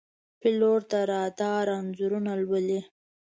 پیلوټ 0.39 0.81
د 0.91 0.93
رادار 1.11 1.65
انځورونه 1.79 2.31
لولي. 2.41 2.81